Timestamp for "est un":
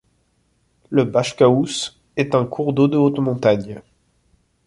2.17-2.43